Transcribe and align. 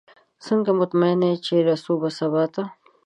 څنګه 0.45 0.71
مطمئنه 0.79 1.25
یې 1.31 1.37
چې 1.45 1.53
رسو 1.67 1.93
به 2.01 2.09
سباته؟ 2.19 2.63